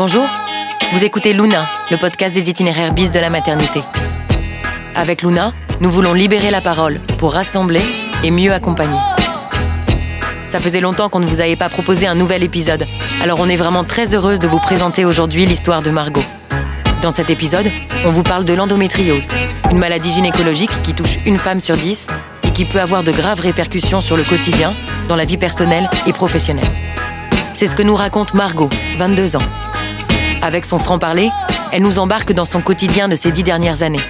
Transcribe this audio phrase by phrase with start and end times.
[0.00, 0.28] Bonjour,
[0.92, 3.82] vous écoutez Luna, le podcast des itinéraires bis de la maternité.
[4.94, 7.82] Avec Luna, nous voulons libérer la parole pour rassembler
[8.22, 9.00] et mieux accompagner.
[10.46, 12.86] Ça faisait longtemps qu'on ne vous avait pas proposé un nouvel épisode,
[13.20, 16.22] alors on est vraiment très heureuse de vous présenter aujourd'hui l'histoire de Margot.
[17.02, 17.68] Dans cet épisode,
[18.04, 19.26] on vous parle de l'endométriose,
[19.68, 22.06] une maladie gynécologique qui touche une femme sur dix
[22.44, 24.74] et qui peut avoir de graves répercussions sur le quotidien,
[25.08, 26.70] dans la vie personnelle et professionnelle.
[27.52, 29.42] C'est ce que nous raconte Margot, 22 ans.
[30.42, 31.30] Avec son franc-parler,
[31.72, 34.00] elle nous embarque dans son quotidien de ces dix dernières années.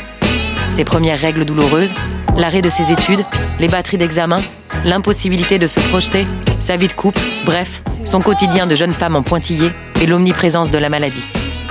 [0.74, 1.94] Ses premières règles douloureuses,
[2.36, 3.24] l'arrêt de ses études,
[3.58, 4.40] les batteries d'examen,
[4.84, 6.26] l'impossibilité de se projeter,
[6.60, 9.70] sa vie de couple, bref, son quotidien de jeune femme en pointillé
[10.00, 11.26] et l'omniprésence de la maladie.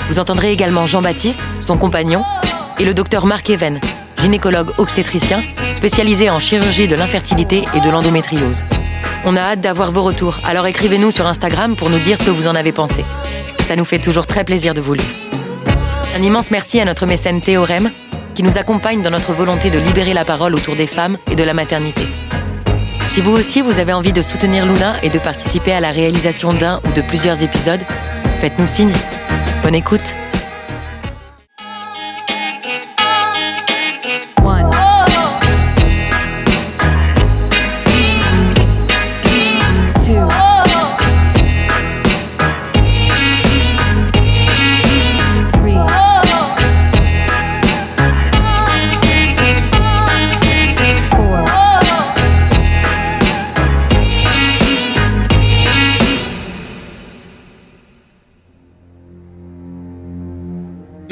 [0.10, 2.24] Vous entendrez également Jean-Baptiste, son compagnon,
[2.80, 3.80] et le docteur Marc Even,
[4.22, 8.64] gynécologue obstétricien spécialisé en chirurgie de l'infertilité et de l'endométriose.
[9.26, 12.32] On a hâte d'avoir vos retours, alors écrivez-nous sur Instagram pour nous dire ce que
[12.32, 13.06] vous en avez pensé.
[13.68, 15.04] Ça nous fait toujours très plaisir de vous lire.
[16.16, 17.92] Un immense merci à notre mécène Théorème,
[18.34, 21.44] qui nous accompagne dans notre volonté de libérer la parole autour des femmes et de
[21.44, 22.04] la maternité.
[23.10, 26.54] Si vous aussi vous avez envie de soutenir Luna et de participer à la réalisation
[26.54, 27.82] d'un ou de plusieurs épisodes,
[28.40, 28.94] faites-nous signe.
[29.64, 30.16] Bonne écoute.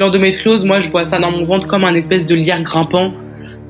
[0.06, 3.12] L'endométriose, moi, je vois ça dans mon ventre comme un espèce de lierre grimpant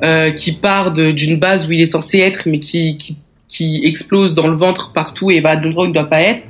[0.03, 3.17] euh, qui part d'une base où il est censé être, mais qui, qui,
[3.49, 6.43] qui explose dans le ventre partout et va où il ne doit pas être.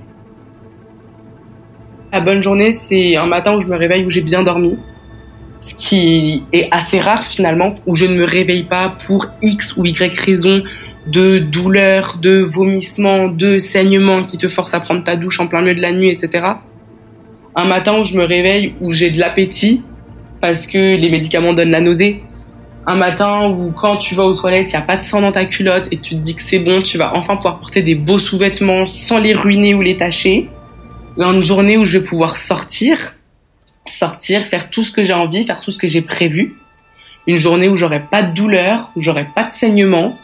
[2.12, 4.76] La bonne journée, c'est un matin où je me réveille, où j'ai bien dormi.
[5.60, 9.84] Ce qui est assez rare finalement, où je ne me réveille pas pour X ou
[9.84, 10.64] Y raison
[11.06, 15.60] de douleur, de vomissement, de saignement qui te force à prendre ta douche en plein
[15.60, 16.56] milieu de la nuit, etc
[17.56, 19.82] un matin où je me réveille où j'ai de l'appétit
[20.40, 22.22] parce que les médicaments donnent la nausée.
[22.86, 25.32] Un matin où quand tu vas aux toilettes, il n'y a pas de sang dans
[25.32, 27.94] ta culotte et tu te dis que c'est bon, tu vas enfin pouvoir porter des
[27.94, 30.50] beaux sous-vêtements sans les ruiner ou les tacher.
[31.16, 32.98] Une journée où je vais pouvoir sortir,
[33.86, 36.54] sortir, faire tout ce que j'ai envie, faire tout ce que j'ai prévu.
[37.26, 40.16] Une journée où j'aurai pas de douleur, où j'aurai pas de saignement,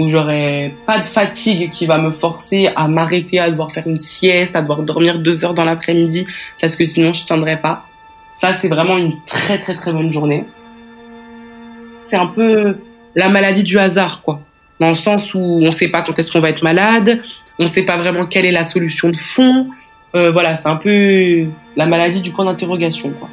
[0.00, 3.98] où j'aurai pas de fatigue qui va me forcer à m'arrêter, à devoir faire une
[3.98, 6.26] sieste, à devoir dormir deux heures dans l'après-midi,
[6.58, 7.86] parce que sinon je tiendrai pas.
[8.40, 10.44] Ça, c'est vraiment une très très très bonne journée.
[12.02, 12.78] C'est un peu
[13.14, 14.40] la maladie du hasard, quoi.
[14.80, 17.20] Dans le sens où on sait pas quand est-ce qu'on va être malade,
[17.58, 19.68] on sait pas vraiment quelle est la solution de fond.
[20.14, 21.44] Euh, voilà, c'est un peu
[21.76, 23.28] la maladie du point d'interrogation, quoi.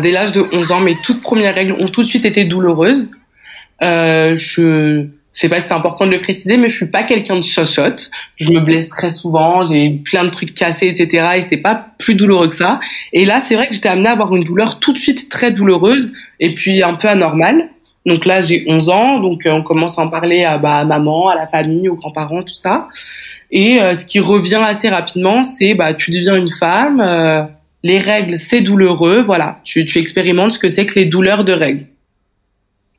[0.00, 3.10] Dès l'âge de 11 ans, mes toutes premières règles ont tout de suite été douloureuses.
[3.82, 7.36] Euh, je sais pas si c'est important de le préciser, mais je suis pas quelqu'un
[7.36, 8.10] de chochotte.
[8.36, 11.32] Je me blesse très souvent, j'ai plein de trucs cassés, etc.
[11.36, 12.78] Et c'était pas plus douloureux que ça.
[13.12, 15.50] Et là, c'est vrai que j'étais amenée à avoir une douleur tout de suite très
[15.50, 17.68] douloureuse et puis un peu anormale.
[18.06, 21.28] Donc là, j'ai 11 ans, donc euh, on commence à en parler à, bah, maman,
[21.30, 22.88] à la famille, aux grands-parents, tout ça.
[23.50, 27.44] Et euh, ce qui revient assez rapidement, c'est bah tu deviens une femme, euh,
[27.84, 31.52] les règles, c'est douloureux, voilà, tu, tu expérimentes ce que c'est que les douleurs de
[31.52, 31.84] règles.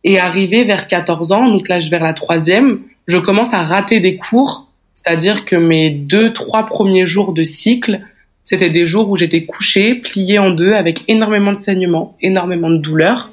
[0.04, 4.00] Et arrivé vers 14 ans, donc là, je vers la troisième, je commence à rater
[4.00, 8.02] des cours, c'est-à-dire que mes deux, trois premiers jours de cycle,
[8.44, 12.78] c'était des jours où j'étais couchée, pliée en deux, avec énormément de saignements, énormément de
[12.78, 13.32] douleurs.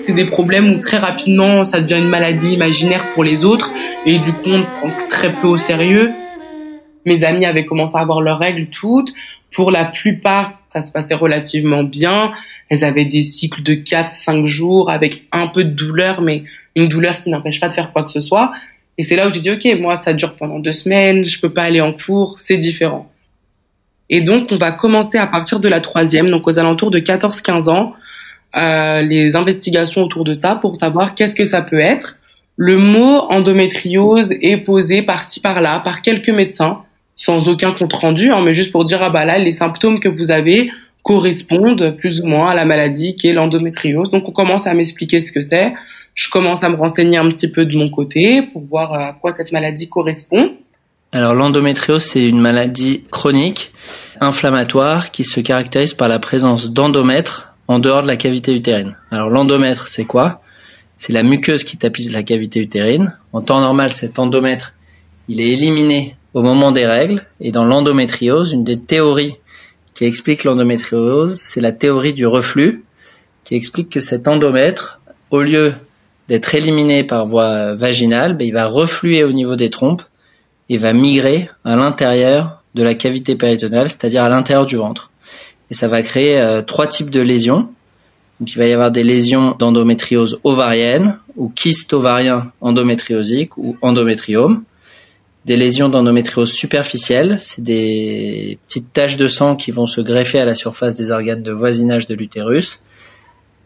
[0.00, 3.72] C'est des problèmes où très rapidement, ça devient une maladie imaginaire pour les autres,
[4.06, 6.12] et du coup, on prend très peu au sérieux.
[7.06, 9.12] Mes amis avaient commencé à avoir leurs règles toutes.
[9.54, 12.30] Pour la plupart, ça se passait relativement bien.
[12.68, 16.44] Elles avaient des cycles de 4-5 jours avec un peu de douleur, mais
[16.76, 18.52] une douleur qui n'empêche pas de faire quoi que ce soit.
[18.98, 21.48] Et c'est là où j'ai dit, OK, moi, ça dure pendant deux semaines, je peux
[21.48, 23.10] pas aller en cours, c'est différent.
[24.10, 27.70] Et donc, on va commencer à partir de la troisième, donc aux alentours de 14-15
[27.70, 27.94] ans,
[28.56, 32.16] euh, les investigations autour de ça pour savoir qu'est-ce que ça peut être.
[32.56, 36.82] Le mot endométriose est posé par-ci par-là par quelques médecins
[37.20, 40.08] sans aucun compte rendu, hein, mais juste pour dire ah bah là les symptômes que
[40.08, 40.70] vous avez
[41.02, 44.08] correspondent plus ou moins à la maladie qui est l'endométriose.
[44.08, 45.74] Donc on commence à m'expliquer ce que c'est.
[46.14, 49.34] Je commence à me renseigner un petit peu de mon côté pour voir à quoi
[49.34, 50.52] cette maladie correspond.
[51.12, 53.74] Alors l'endométriose, c'est une maladie chronique,
[54.22, 58.96] inflammatoire, qui se caractérise par la présence d'endomètres en dehors de la cavité utérine.
[59.10, 60.40] Alors l'endomètre, c'est quoi?
[60.96, 63.14] C'est la muqueuse qui tapisse la cavité utérine.
[63.34, 64.72] En temps normal, cet endomètre,
[65.28, 67.26] il est éliminé au moment des règles.
[67.40, 69.36] Et dans l'endométriose, une des théories
[69.94, 72.84] qui explique l'endométriose, c'est la théorie du reflux,
[73.44, 75.00] qui explique que cet endomètre,
[75.30, 75.74] au lieu
[76.28, 80.02] d'être éliminé par voie vaginale, ben, il va refluer au niveau des trompes
[80.68, 85.10] et va migrer à l'intérieur de la cavité péritonale, c'est-à-dire à, l'intérieur du ventre.
[85.70, 87.68] Et ça va créer euh, trois types de lésions.
[88.38, 94.62] Donc il va y avoir des lésions d'endométriose ovarienne ou kyste ovarien endométriosique ou endométriome.
[95.46, 100.44] Des lésions d'endométriose superficielle, c'est des petites taches de sang qui vont se greffer à
[100.44, 102.80] la surface des organes de voisinage de l'utérus.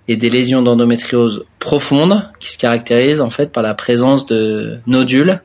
[0.06, 5.40] Et des lésions d'endométriose profonde qui se caractérisent en fait par la présence de nodules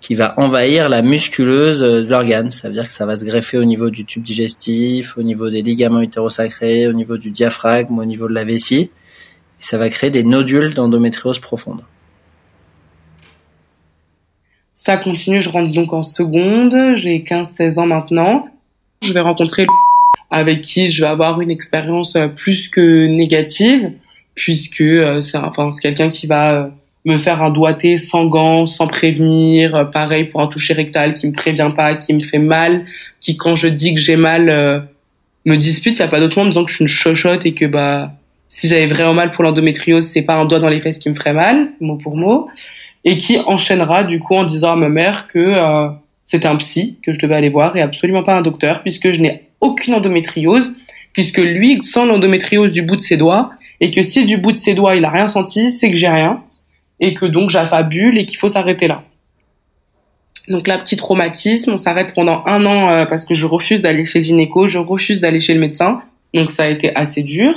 [0.00, 2.50] qui va envahir la musculeuse de l'organe.
[2.50, 5.50] Ça veut dire que ça va se greffer au niveau du tube digestif, au niveau
[5.50, 8.90] des ligaments utérosacrés, au niveau du diaphragme, au niveau de la vessie.
[9.60, 11.82] Et ça va créer des nodules d'endométriose profonde.
[14.82, 18.48] Ça continue, je rentre donc en seconde, j'ai 15-16 ans maintenant.
[19.02, 19.66] Je vais rencontrer
[20.30, 23.92] avec qui je vais avoir une expérience euh, plus que négative,
[24.34, 26.68] puisque euh, c'est enfin, quelqu'un qui va euh,
[27.04, 31.32] me faire un doigté sans gants, sans prévenir, pareil pour un toucher rectal qui me
[31.32, 32.86] prévient pas, qui me fait mal,
[33.20, 34.88] qui quand je dis que j'ai mal
[35.44, 37.52] me dispute, il y a pas d'autre monde disant que je suis une chochotte et
[37.52, 38.12] que bah
[38.48, 41.14] si j'avais vraiment mal pour l'endométriose, c'est pas un doigt dans les fesses qui me
[41.14, 42.48] ferait mal, mot pour mot,
[43.04, 45.88] et qui enchaînera du coup en disant à ma mère que euh,
[46.24, 49.20] c'était un psy que je devais aller voir et absolument pas un docteur puisque je
[49.20, 50.74] n'ai aucune endométriose,
[51.12, 53.50] puisque lui sent l'endométriose du bout de ses doigts
[53.80, 56.08] et que si du bout de ses doigts il a rien senti, c'est que j'ai
[56.08, 56.42] rien
[57.00, 59.02] et que donc j'affabule et qu'il faut s'arrêter là.
[60.48, 64.04] Donc là, petit traumatisme, on s'arrête pendant un an euh, parce que je refuse d'aller
[64.04, 66.00] chez le gynéco, je refuse d'aller chez le médecin.
[66.34, 67.54] Donc ça a été assez dur.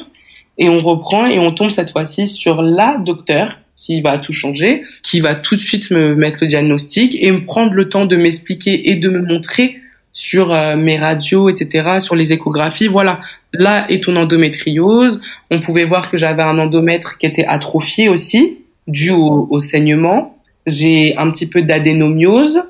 [0.58, 4.84] Et on reprend et on tombe cette fois-ci sur la docteur qui va tout changer,
[5.02, 8.16] qui va tout de suite me mettre le diagnostic et me prendre le temps de
[8.16, 9.78] m'expliquer et de me montrer
[10.14, 12.88] sur euh, mes radios, etc., sur les échographies.
[12.88, 13.20] Voilà,
[13.52, 15.20] là est ton endométriose.
[15.50, 20.38] On pouvait voir que j'avais un endomètre qui était atrophié aussi dû au, saignement.
[20.68, 22.64] J'ai un petit peu d'adénomiose.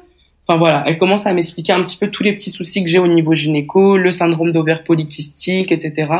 [0.47, 2.99] Enfin voilà, elle commence à m'expliquer un petit peu tous les petits soucis que j'ai
[2.99, 6.11] au niveau gynéco, le syndrome d'ovaire polykystique, etc.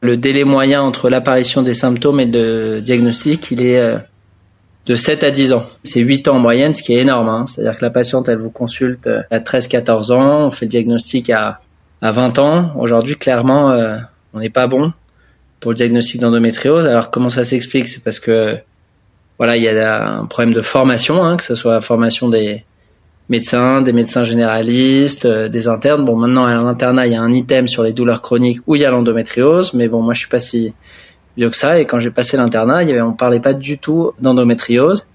[0.00, 3.98] Le délai moyen entre l'apparition des symptômes et le diagnostic, il est euh,
[4.86, 5.64] de 7 à 10 ans.
[5.84, 7.28] C'est 8 ans en moyenne, ce qui est énorme.
[7.28, 7.46] Hein.
[7.46, 11.30] C'est-à-dire que la patiente, elle vous consulte euh, à 13-14 ans, on fait le diagnostic
[11.30, 11.60] à,
[12.00, 12.72] à 20 ans.
[12.78, 13.98] Aujourd'hui, clairement, euh,
[14.34, 14.92] on n'est pas bon
[15.60, 16.86] pour le diagnostic d'endométriose.
[16.86, 17.88] Alors comment ça s'explique?
[17.88, 18.56] C'est parce que
[19.38, 22.64] voilà, il y a un problème de formation, hein, que ce soit la formation des
[23.28, 26.04] médecins, des médecins généralistes, euh, des internes.
[26.04, 28.82] Bon, maintenant à l'internat, il y a un item sur les douleurs chroniques où il
[28.82, 30.74] y a l'endométriose, mais bon, moi je suis pas si
[31.36, 31.78] vieux que ça.
[31.78, 35.06] Et quand j'ai passé l'internat, il y avait, on parlait pas du tout d'endométriose.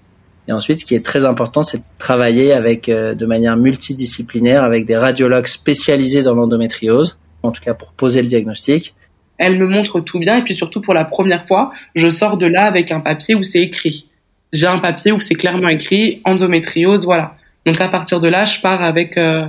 [0.46, 4.62] Et ensuite, ce qui est très important, c'est de travailler avec euh, de manière multidisciplinaire
[4.62, 8.94] avec des radiologues spécialisés dans l'endométriose, en tout cas pour poser le diagnostic.
[9.38, 12.46] Elle me montre tout bien et puis surtout pour la première fois, je sors de
[12.46, 14.10] là avec un papier où c'est écrit
[14.54, 17.36] j'ai un papier où c'est clairement écrit endométriose, voilà.
[17.66, 19.46] Donc à partir de là, je pars avec euh,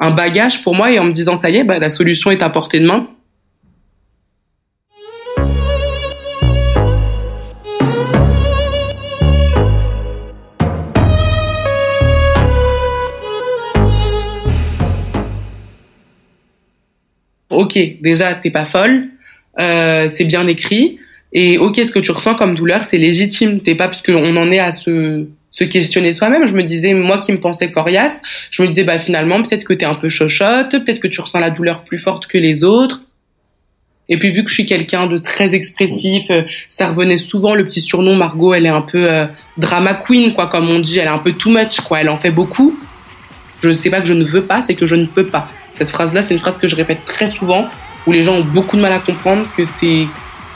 [0.00, 2.42] un bagage pour moi et en me disant ça y est, bah, la solution est
[2.42, 3.08] à portée de main.
[17.50, 19.08] Ok, déjà t'es pas folle,
[19.58, 20.98] euh, c'est bien écrit.
[21.32, 23.60] Et ok, ce que tu ressens comme douleur, c'est légitime.
[23.60, 25.26] T'es pas parce qu'on en est à se
[25.58, 26.46] se questionner soi-même.
[26.46, 29.72] Je me disais, moi qui me pensais coriace, je me disais, bah finalement, peut-être que
[29.72, 33.02] t'es un peu chochotte, peut-être que tu ressens la douleur plus forte que les autres.
[34.08, 37.64] Et puis vu que je suis quelqu'un de très expressif, euh, ça revenait souvent le
[37.64, 38.54] petit surnom Margot.
[38.54, 41.00] Elle est un peu euh, drama queen, quoi, comme on dit.
[41.00, 42.00] Elle est un peu too much, quoi.
[42.00, 42.78] Elle en fait beaucoup.
[43.60, 45.50] Je ne sais pas que je ne veux pas, c'est que je ne peux pas.
[45.74, 47.68] Cette phrase-là, c'est une phrase que je répète très souvent,
[48.06, 50.06] où les gens ont beaucoup de mal à comprendre que c'est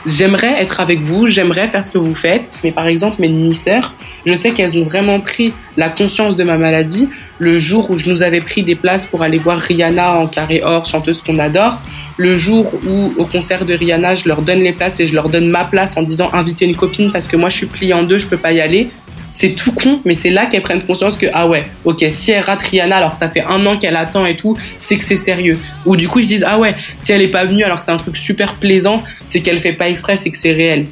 [0.06, 2.42] j'aimerais être avec vous, j'aimerais faire ce que vous faites.
[2.64, 3.94] Mais par exemple, mes demi-sœurs,
[4.26, 8.08] je sais qu'elles ont vraiment pris la conscience de ma maladie le jour où je
[8.08, 11.80] nous avais pris des places pour aller voir Rihanna en carré or, chanteuse qu'on adore.
[12.16, 15.28] Le jour où, au concert de Rihanna, je leur donne les places et je leur
[15.28, 18.02] donne ma place en disant invitez une copine parce que moi je suis pliée en
[18.02, 18.90] deux, je peux pas y aller
[19.32, 22.44] c'est tout con, mais c'est là qu'elles prennent conscience que, ah ouais, ok, si elle
[22.44, 25.16] rate Rihanna alors que ça fait un an qu'elle attend et tout, c'est que c'est
[25.16, 25.58] sérieux.
[25.86, 27.84] Ou du coup, ils se disent, ah ouais, si elle est pas venue alors que
[27.84, 30.86] c'est un truc super plaisant, c'est qu'elle fait pas exprès, c'est que c'est réel.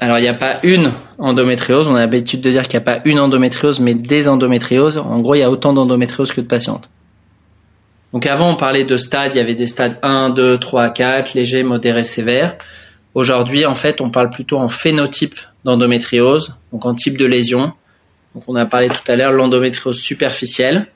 [0.00, 1.88] Alors, il n'y a pas une endométriose.
[1.88, 4.96] On a l'habitude de dire qu'il n'y a pas une endométriose, mais des endométrioses.
[4.96, 6.88] En gros, il y a autant d'endométriose que de patientes.
[8.12, 11.34] Donc avant, on parlait de stades, il y avait des stades 1, 2, 3, 4,
[11.34, 12.56] légers, modérés, sévères.
[13.14, 17.72] Aujourd'hui, en fait, on parle plutôt en phénotype d'endométriose, donc en type de lésion.
[18.34, 20.86] Donc on a parlé tout à l'heure l'endométriose superficielle,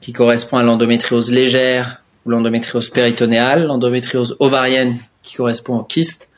[0.00, 6.28] qui correspond à l'endométriose légère ou l'endométriose péritonéale, l'endométriose ovarienne, qui correspond au kyste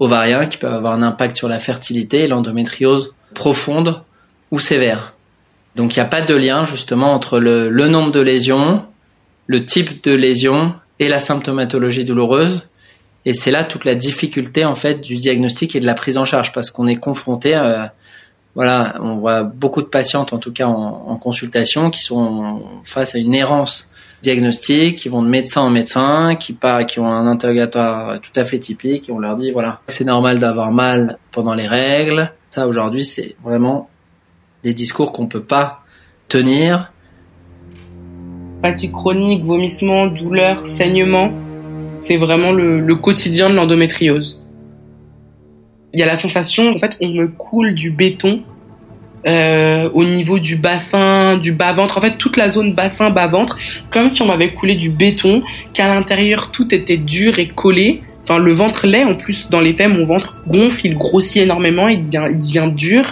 [0.00, 4.02] ovarien, qui peut avoir un impact sur la fertilité, et l'endométriose profonde
[4.50, 5.14] ou sévère.
[5.76, 8.84] Donc il n'y a pas de lien justement entre le nombre de lésions,
[9.46, 12.62] le type de lésion et la symptomatologie douloureuse.
[13.24, 16.24] Et c'est là toute la difficulté en fait du diagnostic et de la prise en
[16.24, 17.84] charge parce qu'on est confronté, euh,
[18.54, 23.18] voilà, on voit beaucoup de patientes en tout cas en, consultation qui sont face à
[23.18, 23.88] une errance
[24.22, 26.56] diagnostique, qui vont de médecin en médecin, qui
[26.88, 30.38] qui ont un interrogatoire tout à fait typique et on leur dit voilà, c'est normal
[30.38, 32.32] d'avoir mal pendant les règles.
[32.50, 33.88] Ça aujourd'hui c'est vraiment
[34.64, 35.82] des discours qu'on peut pas
[36.28, 36.92] tenir
[38.62, 41.32] fatigue chronique, vomissement, douleur, saignement.
[42.02, 44.42] C'est vraiment le, quotidien de l'endométriose.
[45.94, 48.42] Il y a la sensation, en fait, on me coule du béton
[49.24, 53.56] euh, au niveau du bassin, du bas-ventre, en fait toute la zone bassin, bas-ventre,
[53.90, 55.42] comme si on m'avait coulé du béton,
[55.74, 58.02] qu'à l'intérieur tout était dur et collé.
[58.24, 61.86] Enfin, le ventre l'est, en plus, dans les faits, mon ventre gonfle, il grossit énormément,
[61.86, 63.04] il devient dur.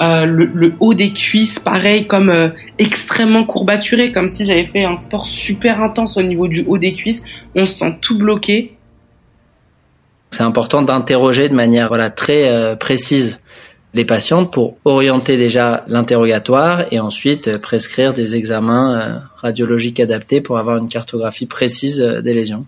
[0.00, 4.96] Euh, le, haut des cuisses, pareil, comme euh, extrêmement courbaturé, comme si j'avais fait un
[4.96, 7.22] sport super intense au niveau du haut des cuisses.
[7.54, 8.76] On se sent tout bloqué.
[10.32, 13.40] C'est important d'interroger de manière voilà très euh, précise
[13.94, 20.76] les patientes pour orienter déjà l'interrogatoire et ensuite prescrire des examens radiologiques adaptés pour avoir
[20.76, 22.66] une cartographie précise des lésions.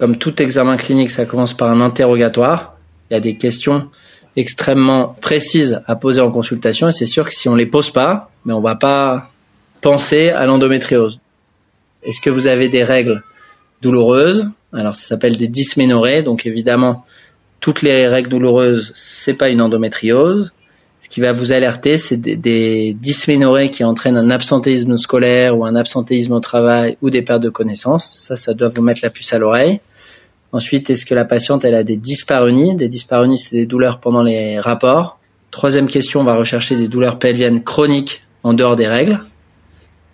[0.00, 2.74] Comme tout examen clinique, ça commence par un interrogatoire.
[3.08, 3.90] Il y a des questions
[4.36, 8.30] extrêmement précises à poser en consultation et c'est sûr que si on les pose pas,
[8.44, 9.30] mais on va pas
[9.80, 11.20] penser à l'endométriose.
[12.02, 13.22] Est-ce que vous avez des règles
[13.82, 14.50] douloureuses?
[14.72, 17.04] Alors ça s'appelle des dysménorrhées, donc évidemment
[17.60, 20.52] toutes les règles douloureuses, c'est pas une endométriose.
[21.00, 22.96] Ce qui va vous alerter, c'est des, des
[23.70, 28.24] qui entraînent un absentéisme scolaire ou un absentéisme au travail ou des pertes de connaissances.
[28.26, 29.80] Ça, ça doit vous mettre la puce à l'oreille.
[30.52, 34.22] Ensuite, est-ce que la patiente elle a des dyspareunies Des dyspareunies, c'est des douleurs pendant
[34.22, 35.18] les rapports.
[35.50, 39.18] Troisième question, on va rechercher des douleurs pelviennes chroniques en dehors des règles.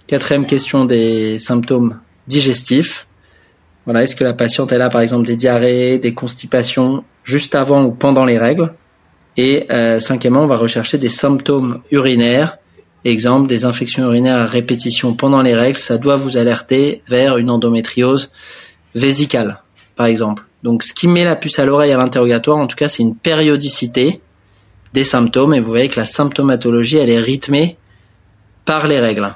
[0.06, 3.08] Quatrième question, des symptômes digestifs.
[3.84, 7.84] Voilà, est-ce que la patiente elle a par exemple des diarrhées, des constipations juste avant
[7.84, 8.72] ou pendant les règles?
[9.36, 12.58] Et euh, cinquièmement, on va rechercher des symptômes urinaires.
[13.04, 17.50] Exemple, des infections urinaires à répétition pendant les règles, ça doit vous alerter vers une
[17.50, 18.30] endométriose
[18.94, 19.62] vésicale
[19.98, 20.44] par exemple.
[20.62, 23.16] Donc ce qui met la puce à l'oreille à l'interrogatoire, en tout cas, c'est une
[23.16, 24.20] périodicité
[24.94, 27.76] des symptômes et vous voyez que la symptomatologie, elle est rythmée
[28.64, 29.34] par les règles.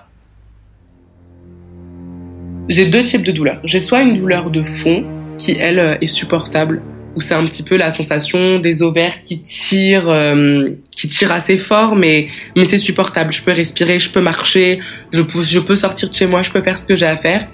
[2.68, 3.60] J'ai deux types de douleurs.
[3.64, 5.04] J'ai soit une douleur de fond
[5.36, 6.80] qui, elle, euh, est supportable,
[7.16, 11.56] où c'est un petit peu la sensation des ovaires qui tirent, euh, qui tirent assez
[11.56, 13.32] fort, mais mais c'est supportable.
[13.32, 14.78] Je peux respirer, je peux marcher,
[15.12, 17.16] je peux, je peux sortir de chez moi, je peux faire ce que j'ai à
[17.16, 17.48] faire.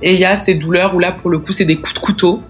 [0.00, 1.98] Et il y a ces douleurs où là, pour le coup, c'est des coups de
[1.98, 2.42] couteau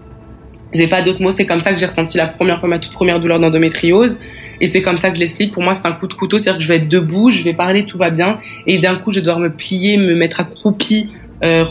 [0.75, 2.93] j'ai pas d'autres mots, c'est comme ça que j'ai ressenti la première fois ma toute
[2.93, 4.19] première douleur d'endométriose.
[4.61, 5.53] Et c'est comme ça que je l'explique.
[5.53, 7.55] Pour moi, c'est un coup de couteau, c'est-à-dire que je vais être debout, je vais
[7.55, 8.39] parler, tout va bien.
[8.67, 11.09] Et d'un coup, je vais devoir me plier, me mettre accroupi,
[11.43, 11.65] euh,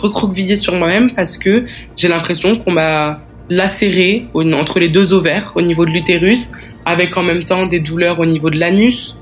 [0.56, 1.66] sur moi-même parce que
[1.98, 6.52] j'ai l'impression qu'on m'a lacéré entre les deux ovaires au niveau de l'utérus,
[6.86, 9.18] avec en même temps des douleurs au niveau de l'anus,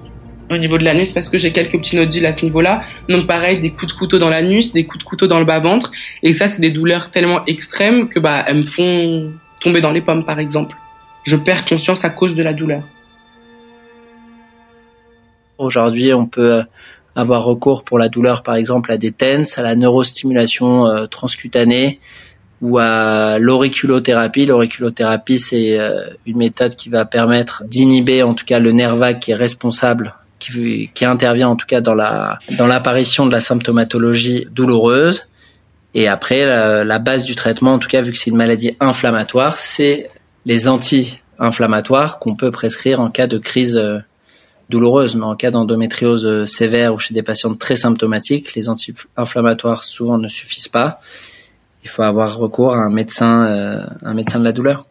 [0.50, 2.82] au niveau de l'anus parce que j'ai quelques petits nodules à ce niveau-là.
[3.08, 5.92] Donc pareil, des coups de couteau dans l'anus, des coups de couteau dans le bas-ventre.
[6.24, 10.02] Et ça, c'est des douleurs tellement extrêmes que bah elles me font tomber dans les
[10.02, 10.76] pommes par exemple.
[11.24, 12.84] Je perds conscience à cause de la douleur.
[15.58, 16.64] Aujourd'hui, on peut
[17.16, 22.00] avoir recours pour la douleur par exemple à des TENS, à la neurostimulation euh, transcutanée
[22.62, 24.46] ou à l'auriculothérapie.
[24.46, 29.20] L'auriculothérapie, c'est euh, une méthode qui va permettre d'inhiber en tout cas le nerf vague
[29.20, 33.42] qui est responsable qui, qui intervient en tout cas dans la dans l'apparition de la
[33.42, 35.28] symptomatologie douloureuse
[35.94, 39.58] et après, la, base du traitement, en tout cas, vu que c'est une maladie inflammatoire,
[39.58, 40.10] c'est
[40.46, 44.00] les anti-inflammatoires qu'on peut prescrire en cas de crise euh,
[44.70, 45.16] douloureuse.
[45.16, 50.18] Mais en cas d'endométriose euh, sévère ou chez des patients très symptomatiques, les anti-inflammatoires souvent
[50.18, 51.02] ne suffisent pas.
[51.84, 54.88] Il faut avoir recours à un médecin, euh, un médecin de la douleur.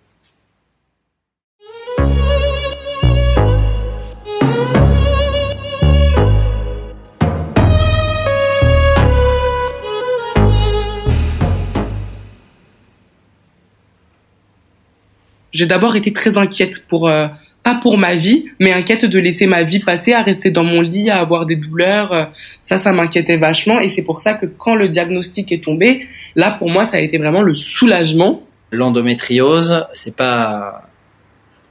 [15.52, 17.26] J'ai d'abord été très inquiète pour euh,
[17.62, 20.80] pas pour ma vie, mais inquiète de laisser ma vie passer à rester dans mon
[20.80, 22.30] lit, à avoir des douleurs.
[22.62, 23.80] Ça, ça m'inquiétait vachement.
[23.80, 27.00] Et c'est pour ça que quand le diagnostic est tombé, là, pour moi, ça a
[27.00, 28.42] été vraiment le soulagement.
[28.72, 30.84] L'endométriose, c'est pas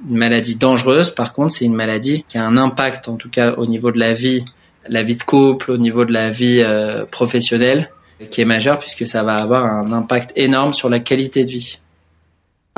[0.08, 1.10] une maladie dangereuse.
[1.10, 4.00] Par contre, c'est une maladie qui a un impact, en tout cas au niveau de
[4.00, 4.46] la vie,
[4.88, 7.90] la vie de couple, au niveau de la vie euh, professionnelle,
[8.30, 11.80] qui est majeur puisque ça va avoir un impact énorme sur la qualité de vie.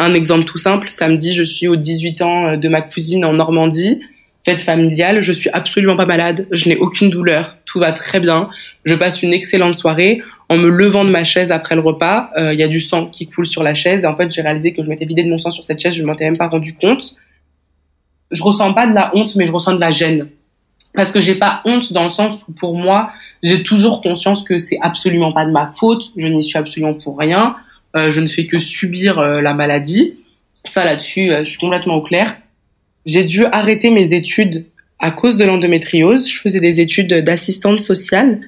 [0.03, 3.33] Un exemple tout simple, samedi, je suis aux 18 ans euh, de ma cousine en
[3.33, 4.01] Normandie,
[4.43, 8.49] fête familiale, je suis absolument pas malade, je n'ai aucune douleur, tout va très bien,
[8.83, 10.23] je passe une excellente soirée.
[10.49, 13.05] En me levant de ma chaise après le repas, euh, il y a du sang
[13.05, 14.03] qui coule sur la chaise.
[14.03, 15.93] Et en fait j'ai réalisé que je m'étais vidé de mon sang sur cette chaise,
[15.93, 17.13] je ne m'en étais même pas rendu compte.
[18.31, 20.29] Je ressens pas de la honte, mais je ressens de la gêne.
[20.95, 23.11] Parce que j'ai pas honte dans le sens où pour moi
[23.43, 27.19] j'ai toujours conscience que c'est absolument pas de ma faute, je n'y suis absolument pour
[27.19, 27.55] rien,
[27.95, 30.15] je ne fais que subir euh, la maladie.
[30.63, 32.37] Ça là-dessus, euh, je suis complètement au clair.
[33.05, 34.65] J'ai dû arrêter mes études
[34.99, 36.29] à cause de l'endométriose.
[36.29, 38.41] Je faisais des études d'assistante sociale.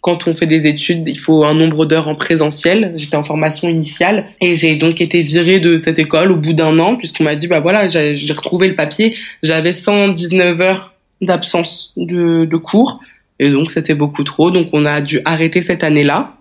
[0.00, 2.92] Quand on fait des études, il faut un nombre d'heures en présentiel.
[2.96, 6.78] J'étais en formation initiale et j'ai donc été virée de cette école au bout d'un
[6.78, 9.16] an puisqu'on m'a dit bah voilà, j'ai retrouvé le papier.
[9.42, 13.00] J'avais 119 heures d'absence de, de cours
[13.38, 14.50] et donc c'était beaucoup trop.
[14.50, 16.34] Donc on a dû arrêter cette année-là.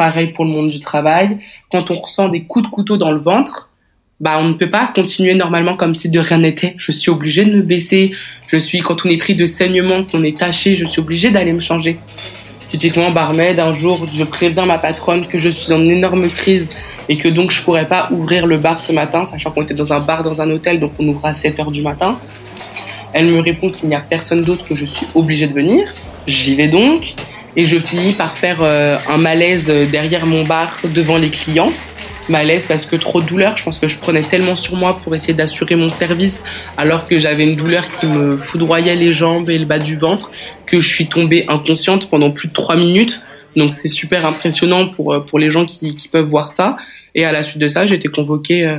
[0.00, 1.36] Pareil pour le monde du travail.
[1.70, 3.68] Quand on ressent des coups de couteau dans le ventre,
[4.18, 6.72] bah on ne peut pas continuer normalement comme si de rien n'était.
[6.78, 8.12] Je suis obligée de me baisser.
[8.46, 11.52] Je suis quand on est pris de saignement, qu'on est taché, je suis obligée d'aller
[11.52, 11.98] me changer.
[12.66, 16.70] Typiquement barmaid, un jour je préviens ma patronne que je suis en énorme crise
[17.10, 19.92] et que donc je pourrais pas ouvrir le bar ce matin, sachant qu'on était dans
[19.92, 22.18] un bar dans un hôtel, donc on ouvre à 7 heures du matin.
[23.12, 25.92] Elle me répond qu'il n'y a personne d'autre que je suis obligée de venir.
[26.26, 27.16] J'y vais donc
[27.56, 31.72] et je finis par faire euh, un malaise derrière mon bar devant les clients.
[32.28, 35.14] Malaise parce que trop de douleur, je pense que je prenais tellement sur moi pour
[35.14, 36.44] essayer d'assurer mon service
[36.76, 40.30] alors que j'avais une douleur qui me foudroyait les jambes et le bas du ventre
[40.64, 43.22] que je suis tombée inconsciente pendant plus de trois minutes.
[43.56, 46.76] Donc c'est super impressionnant pour, euh, pour les gens qui, qui peuvent voir ça.
[47.16, 48.78] Et à la suite de ça, j'ai été convoquée euh,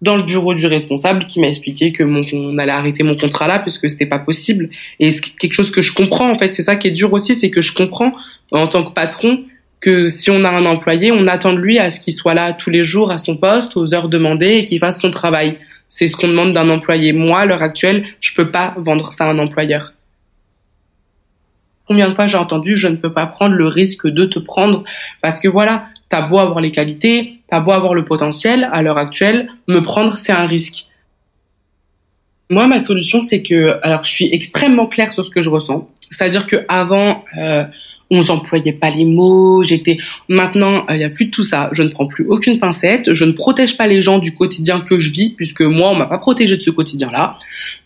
[0.00, 3.46] dans le bureau du responsable qui m'a expliqué que mon, on allait arrêter mon contrat
[3.46, 4.68] là parce que c'était pas possible.
[5.00, 7.34] Et c'est quelque chose que je comprends en fait c'est ça qui est dur aussi
[7.34, 8.12] c'est que je comprends
[8.50, 9.44] en tant que patron
[9.80, 12.52] que si on a un employé on attend de lui à ce qu'il soit là
[12.52, 15.58] tous les jours à son poste aux heures demandées et qu'il fasse son travail.
[15.88, 17.12] C'est ce qu'on demande d'un employé.
[17.12, 19.92] Moi à l'heure actuelle je peux pas vendre ça à un employeur.
[21.86, 24.84] Combien de fois j'ai entendu je ne peux pas prendre le risque de te prendre
[25.22, 28.98] parce que voilà, t'as beau avoir les qualités, t'as beau avoir le potentiel, à l'heure
[28.98, 30.86] actuelle, me prendre c'est un risque.
[32.50, 35.90] Moi, ma solution, c'est que, alors, je suis extrêmement claire sur ce que je ressens.
[36.10, 37.64] C'est-à-dire que avant, euh,
[38.18, 39.98] on j'employais pas les mots, j'étais
[40.28, 43.12] maintenant il euh, y a plus de tout ça, je ne prends plus aucune pincette,
[43.12, 46.06] je ne protège pas les gens du quotidien que je vis puisque moi on m'a
[46.06, 47.36] pas protégé de ce quotidien-là.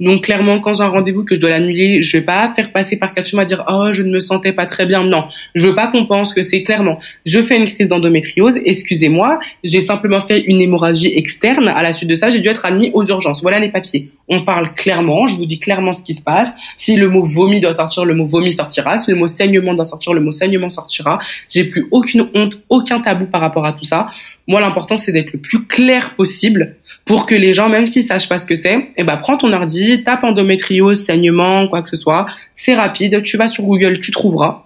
[0.01, 2.99] Donc clairement quand j'ai un rendez-vous que je dois l'annuler, je vais pas faire passer
[2.99, 5.75] par quatre chemins dire "Oh, je ne me sentais pas très bien." Non, je veux
[5.75, 10.41] pas qu'on pense que c'est clairement je fais une crise d'endométriose, excusez-moi, j'ai simplement fait
[10.41, 13.43] une hémorragie externe, à la suite de ça, j'ai dû être admis aux urgences.
[13.43, 14.11] Voilà les papiers.
[14.29, 16.53] On parle clairement, je vous dis clairement ce qui se passe.
[16.77, 18.99] Si le mot vomi doit sortir, le mot vomi sortira.
[18.99, 21.19] Si le mot saignement doit sortir, le mot saignement sortira.
[21.49, 24.11] J'ai plus aucune honte, aucun tabou par rapport à tout ça.
[24.47, 28.29] Moi, l'important, c'est d'être le plus clair possible pour que les gens, même s'ils sachent
[28.29, 31.97] pas ce que c'est, eh ben, prends ton ordi, tape endométriose, saignement, quoi que ce
[31.97, 32.27] soit.
[32.55, 33.23] C'est rapide.
[33.23, 34.65] Tu vas sur Google, tu trouveras.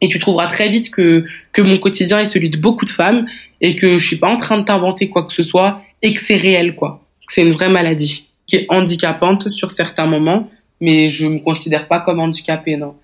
[0.00, 3.24] Et tu trouveras très vite que, que mon quotidien est celui de beaucoup de femmes
[3.60, 6.20] et que je suis pas en train de t'inventer quoi que ce soit et que
[6.20, 7.02] c'est réel, quoi.
[7.28, 12.00] C'est une vraie maladie qui est handicapante sur certains moments, mais je me considère pas
[12.00, 12.94] comme handicapée, non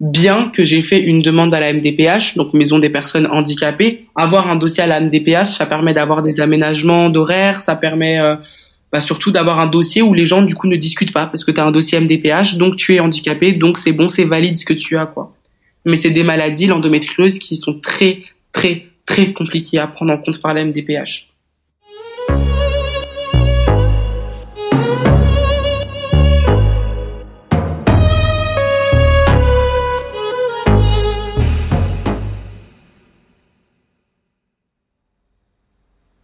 [0.00, 4.06] bien que j'ai fait une demande à la MDPH, donc Maison des personnes handicapées.
[4.16, 8.34] Avoir un dossier à la MDPH, ça permet d'avoir des aménagements d'horaires, ça permet euh,
[8.92, 11.50] bah, surtout d'avoir un dossier où les gens du coup ne discutent pas parce que
[11.50, 14.64] tu as un dossier MDPH, donc tu es handicapé, donc c'est bon, c'est valide ce
[14.64, 15.34] que tu as quoi.
[15.84, 18.20] Mais c'est des maladies, l'endométriose, qui sont très
[18.52, 21.29] très très compliquées à prendre en compte par la MDPH.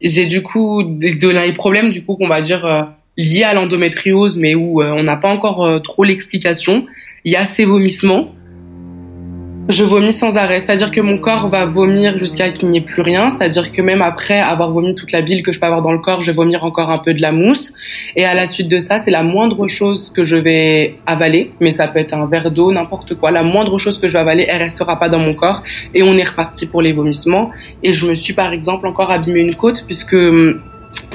[0.00, 1.16] J'ai du coup des,
[1.54, 2.82] problèmes du coup qu'on va dire euh,
[3.16, 6.87] liés à l'endométriose mais où euh, on n'a pas encore euh, trop l'explication.
[7.24, 8.35] Il y a ces vomissements
[9.68, 13.02] je vomis sans arrêt, c'est-à-dire que mon corps va vomir jusqu'à qu'il n'y ait plus
[13.02, 15.92] rien, c'est-à-dire que même après avoir vomi toute la bile que je peux avoir dans
[15.92, 17.72] le corps, je vais vomir encore un peu de la mousse.
[18.14, 21.70] Et à la suite de ça, c'est la moindre chose que je vais avaler, mais
[21.70, 23.33] ça peut être un verre d'eau, n'importe quoi.
[23.33, 25.62] La moindre chose que je vais avaler, elle restera pas dans mon corps
[25.94, 27.50] et on est reparti pour les vomissements.
[27.83, 30.61] Et je me suis par exemple encore abîmé une côte puisque hum,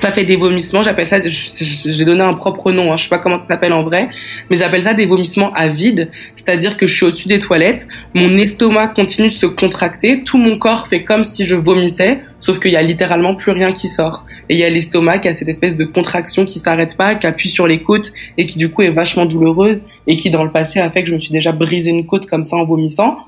[0.01, 0.81] ça fait des vomissements.
[0.81, 2.91] J'appelle ça, j'ai donné un propre nom.
[2.91, 4.09] Hein, je sais pas comment ça s'appelle en vrai,
[4.49, 6.09] mais j'appelle ça des vomissements à vide.
[6.33, 10.57] C'est-à-dire que je suis au-dessus des toilettes, mon estomac continue de se contracter, tout mon
[10.57, 14.25] corps fait comme si je vomissais, sauf qu'il y a littéralement plus rien qui sort.
[14.49, 17.27] Et il y a l'estomac qui a cette espèce de contraction qui s'arrête pas, qui
[17.27, 20.51] appuie sur les côtes et qui du coup est vachement douloureuse et qui dans le
[20.51, 23.19] passé a fait que je me suis déjà brisé une côte comme ça en vomissant.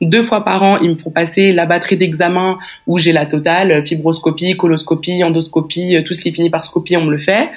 [0.00, 3.82] Deux fois par an, ils me font passer la batterie d'examen où j'ai la totale,
[3.82, 7.50] fibroscopie, coloscopie, endoscopie, tout ce qui finit par scopie, on me le fait.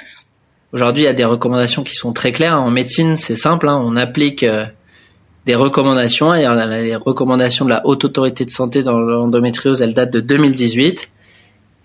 [0.73, 2.59] Aujourd'hui, il y a des recommandations qui sont très claires.
[2.59, 3.79] En médecine, c'est simple, hein.
[3.83, 4.65] on applique euh,
[5.45, 6.33] des recommandations.
[6.33, 6.47] Et
[6.81, 11.11] les recommandations de la Haute Autorité de Santé dans l'endométriose, elles datent de 2018.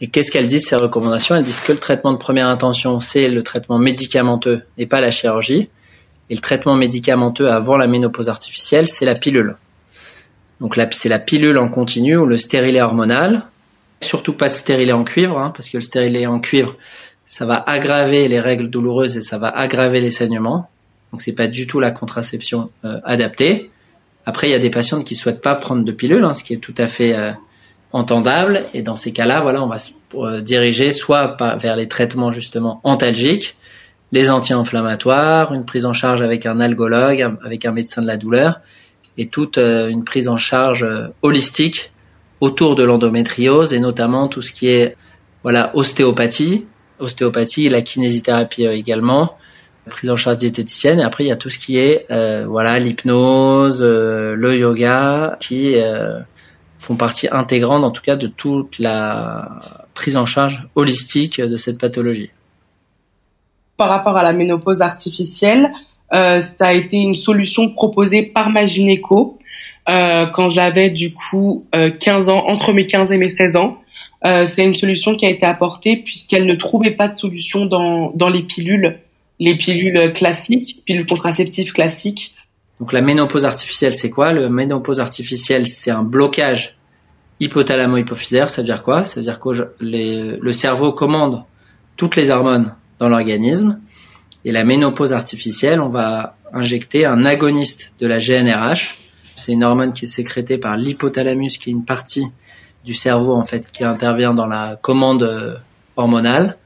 [0.00, 1.34] Et qu'est-ce qu'elles disent, ces recommandations?
[1.34, 5.10] Elles disent que le traitement de première intention, c'est le traitement médicamenteux et pas la
[5.10, 5.68] chirurgie.
[6.30, 9.56] Et le traitement médicamenteux avant la ménopause artificielle, c'est la pilule.
[10.60, 13.44] Donc c'est la pilule en continu ou le stérilet hormonal.
[14.00, 16.76] Surtout pas de stérilet en cuivre, hein, parce que le stérilet en cuivre,
[17.24, 20.68] ça va aggraver les règles douloureuses et ça va aggraver les saignements.
[21.12, 23.70] Donc c'est pas du tout la contraception euh, adaptée.
[24.26, 26.52] Après, il y a des patientes qui souhaitent pas prendre de pilule, hein, ce qui
[26.52, 27.32] est tout à fait euh,
[27.92, 28.60] entendable.
[28.74, 32.80] Et dans ces cas-là, voilà, on va se euh, diriger soit vers les traitements justement
[32.84, 33.56] antalgiques,
[34.12, 38.60] les anti-inflammatoires, une prise en charge avec un algologue, avec un médecin de la douleur,
[39.18, 41.92] et toute euh, une prise en charge euh, holistique
[42.40, 44.96] autour de l'endométriose et notamment tout ce qui est
[45.42, 46.66] voilà ostéopathie,
[46.98, 49.36] ostéopathie, la kinésithérapie euh, également,
[49.88, 50.98] prise en charge diététicienne.
[51.00, 52.06] Et après il y a tout ce qui est
[52.46, 55.76] voilà l'hypnose, le yoga qui
[56.76, 59.60] font partie intégrante en tout cas de toute la
[59.94, 62.30] prise en charge holistique de cette pathologie.
[63.76, 65.70] Par rapport à la ménopause artificielle,
[66.12, 69.38] euh, ça a été une solution proposée par ma gynéco
[69.88, 73.78] euh, quand j'avais du coup euh, 15 ans, entre mes 15 et mes 16 ans.
[74.24, 78.10] Euh, c'est une solution qui a été apportée puisqu'elle ne trouvait pas de solution dans,
[78.12, 78.98] dans les pilules,
[79.38, 82.34] les pilules classiques, pilules contraceptives classiques.
[82.80, 84.32] Donc la ménopause artificielle, c'est quoi?
[84.32, 86.76] Le ménopause artificielle, c'est un blocage
[87.40, 88.48] hypothalamo-hypophysaire.
[88.48, 89.04] Ça veut dire quoi?
[89.04, 89.48] Ça veut dire que
[89.80, 91.44] le cerveau commande
[91.96, 93.78] toutes les hormones dans l'organisme
[94.46, 98.96] et la ménopause artificielle, on va injecter un agoniste de la GNRH.
[99.34, 102.28] C'est une hormone qui est sécrétée par l'hypothalamus, qui est une partie
[102.84, 105.56] du cerveau en fait qui intervient dans la commande euh,
[105.96, 106.58] hormonale.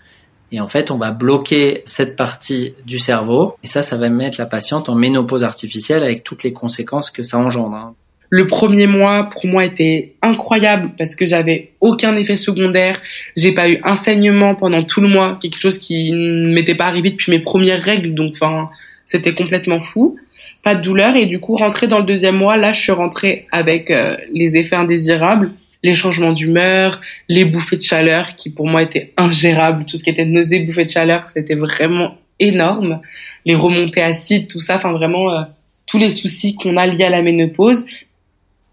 [0.52, 3.56] Et en fait, on va bloquer cette partie du cerveau.
[3.62, 7.22] Et ça, ça va mettre la patiente en ménopause artificielle avec toutes les conséquences que
[7.22, 7.94] ça engendre.
[8.32, 13.00] Le premier mois, pour moi, était incroyable parce que j'avais aucun effet secondaire.
[13.36, 16.86] J'ai pas eu un saignement pendant tout le mois, quelque chose qui ne m'était pas
[16.86, 18.14] arrivé depuis mes premières règles.
[18.14, 18.70] Donc, enfin,
[19.04, 20.16] c'était complètement fou.
[20.62, 21.16] Pas de douleur.
[21.16, 24.56] Et du coup, rentrer dans le deuxième mois, là, je suis rentrée avec euh, les
[24.56, 25.50] effets indésirables,
[25.82, 29.84] les changements d'humeur, les bouffées de chaleur qui pour moi étaient ingérables.
[29.86, 33.00] Tout ce qui était nausée, bouffées de chaleur, c'était vraiment énorme.
[33.44, 35.42] Les remontées acides, tout ça, enfin vraiment euh,
[35.86, 37.84] tous les soucis qu'on a liés à la ménopause.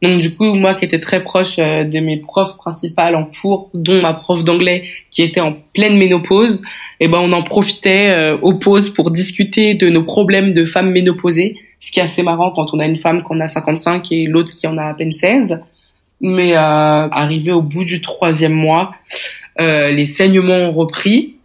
[0.02, 3.72] Donc du coup, moi qui étais très proche euh, de mes profs principales en cours,
[3.74, 6.62] dont ma prof d'anglais qui était en pleine ménopause,
[7.00, 10.92] eh ben on en profitait euh, aux pauses pour discuter de nos problèmes de femmes
[10.92, 14.12] ménopausées, ce qui est assez marrant quand on a une femme qui en a 55
[14.12, 15.62] et l'autre qui en a à peine 16.
[16.22, 18.92] Mais euh, arrivé au bout du troisième mois,
[19.60, 21.36] euh, les saignements ont repris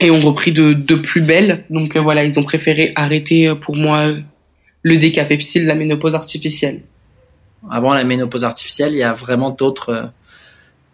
[0.00, 1.64] et ont repris de, de plus belle.
[1.70, 4.06] Donc voilà, ils ont préféré arrêter pour moi
[4.82, 6.80] le décapepsile, la ménopause artificielle
[7.70, 10.10] avant la ménopause artificielle, il y a vraiment d'autres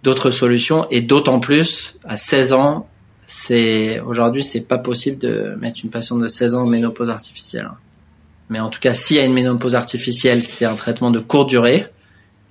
[0.02, 2.88] d'autres solutions et d'autant plus à 16 ans,
[3.26, 7.68] c'est aujourd'hui c'est pas possible de mettre une patiente de 16 ans en ménopause artificielle.
[8.50, 11.48] Mais en tout cas, s'il y a une ménopause artificielle, c'est un traitement de courte
[11.50, 11.86] durée.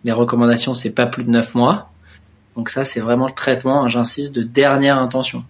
[0.04, 1.90] Les recommandations, c'est pas plus de 9 mois.
[2.56, 5.44] Donc ça, c'est vraiment le traitement, j'insiste, de dernière intention.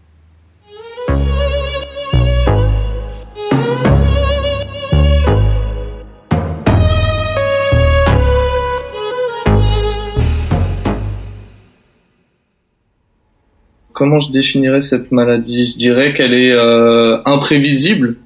[13.97, 15.71] Comment je définirais cette maladie?
[15.71, 18.17] Je dirais qu'elle est euh, imprévisible.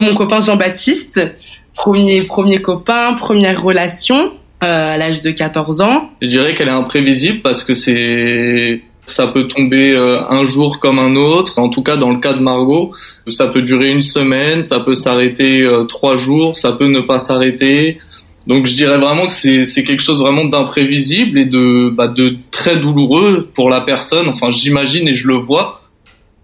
[0.00, 1.20] Mon copain Jean-Baptiste,
[1.74, 4.26] premier premier copain, première relation
[4.62, 6.10] euh, à l'âge de 14 ans.
[6.22, 11.00] Je dirais qu'elle est imprévisible parce que c'est ça peut tomber euh, un jour comme
[11.00, 11.58] un autre.
[11.58, 12.92] En tout cas, dans le cas de Margot,
[13.26, 17.98] ça peut durer une semaine, ça peut s'arrêter trois jours, ça peut ne pas s'arrêter.
[18.48, 22.78] Donc je dirais vraiment que c'est quelque chose vraiment d'imprévisible et de bah, de très
[22.78, 24.26] douloureux pour la personne.
[24.26, 25.82] Enfin, j'imagine et je le vois.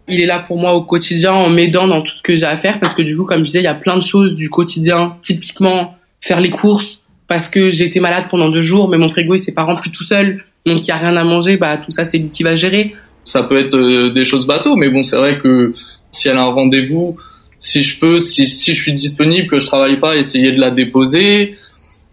[0.06, 2.58] Il est là pour moi au quotidien en m'aidant dans tout ce que j'ai à
[2.58, 4.50] faire parce que du coup, comme je disais, il y a plein de choses du
[4.50, 5.16] quotidien.
[5.22, 9.34] Typiquement, faire les courses parce que j'ai été malade pendant deux jours, mais mon frigo
[9.34, 11.56] il s'est pas rempli tout seul, donc il y a rien à manger.
[11.56, 12.94] Bah tout ça c'est lui qui va gérer.
[13.24, 15.72] Ça peut être euh, des choses bateaux, mais bon, c'est vrai que
[16.12, 17.16] si elle a un rendez-vous,
[17.58, 20.70] si je peux, si, si je suis disponible, que je travaille pas, essayer de la
[20.70, 21.54] déposer,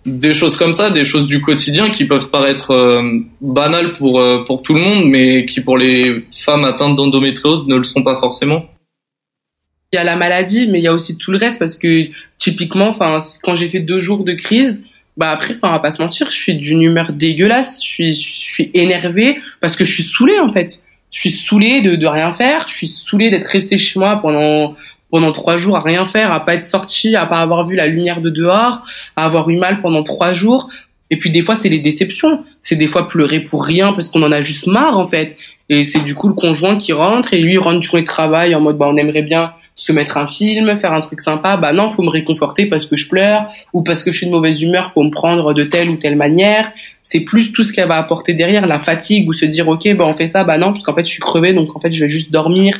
[0.06, 4.44] des choses comme ça, des choses du quotidien qui peuvent paraître euh, banales pour euh,
[4.44, 8.18] pour tout le monde, mais qui pour les femmes atteintes d'endométriose ne le sont pas
[8.18, 8.66] forcément.
[9.94, 12.08] Il y a la maladie, mais il y a aussi tout le reste parce que
[12.38, 14.84] typiquement, enfin, quand j'ai fait deux jours de crise,
[15.18, 18.14] bah après, enfin, on va pas se mentir, je suis d'une humeur dégueulasse, je suis,
[18.14, 20.84] je suis énervée parce que je suis saoulée en fait.
[21.12, 24.76] Je suis saoulée de, de rien faire, je suis saoulée d'être restée chez moi pendant
[25.12, 27.88] pendant trois jours à rien faire, à pas être sortie, à pas avoir vu la
[27.88, 28.84] lumière de dehors,
[29.16, 30.70] à avoir eu mal pendant trois jours.
[31.12, 34.24] Et puis des fois c'est les déceptions, c'est des fois pleurer pour rien parce qu'on
[34.24, 35.36] en a juste marre en fait.
[35.68, 38.78] Et c'est du coup le conjoint qui rentre et lui rentre du travail en mode
[38.78, 41.58] bah on aimerait bien se mettre un film, faire un truc sympa.
[41.58, 44.32] Bah non, faut me réconforter parce que je pleure ou parce que je suis de
[44.32, 46.72] mauvaise humeur, faut me prendre de telle ou telle manière.
[47.04, 50.06] C'est plus tout ce qu'elle va apporter derrière, la fatigue ou se dire ok bah
[50.08, 52.06] on fait ça, bah non parce qu'en fait je suis crevé donc en fait je
[52.06, 52.74] vais juste dormir.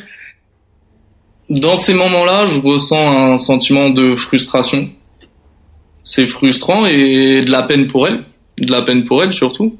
[1.52, 4.88] Dans ces moments-là, je ressens un sentiment de frustration.
[6.02, 8.24] C'est frustrant et de la peine pour elle,
[8.58, 9.76] de la peine pour elle surtout.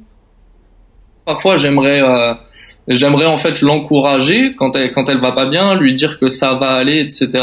[1.24, 2.34] Parfois, j'aimerais, euh,
[2.88, 6.52] j'aimerais en fait l'encourager quand elle quand elle va pas bien, lui dire que ça
[6.52, 7.42] va aller, etc.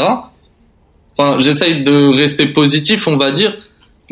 [1.18, 3.56] Enfin, j'essaye de rester positif, on va dire.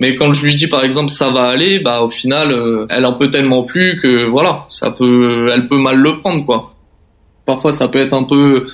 [0.00, 3.06] Mais quand je lui dis par exemple ça va aller, bah au final, euh, elle
[3.06, 6.74] en peut tellement plus que voilà, ça peut, elle peut mal le prendre quoi.
[7.46, 8.66] Parfois, ça peut être un peu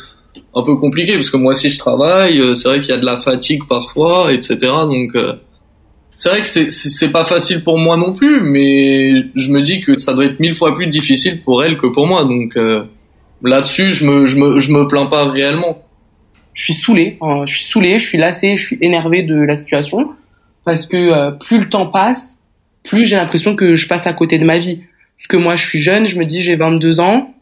[0.55, 3.01] un peu compliqué parce que moi aussi je travaille, euh, c'est vrai qu'il y a
[3.01, 4.57] de la fatigue parfois, etc.
[4.61, 5.35] Donc euh,
[6.16, 9.81] c'est vrai que c'est c'est pas facile pour moi non plus, mais je me dis
[9.81, 12.25] que ça doit être mille fois plus difficile pour elle que pour moi.
[12.25, 12.85] Donc euh,
[13.42, 15.83] là-dessus, je me je me je me plains pas réellement.
[16.53, 19.57] Je suis saoulé, hein, je suis saoulé, je suis lassé, je suis énervé de la
[19.57, 20.11] situation
[20.64, 22.38] parce que plus le temps passe,
[22.85, 24.85] plus j'ai l'impression que je passe à côté de ma vie.
[25.18, 27.35] Parce que moi je suis jeune, je me dis j'ai 22 ans,